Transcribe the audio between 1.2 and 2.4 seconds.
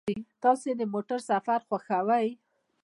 سفر خوښوئ؟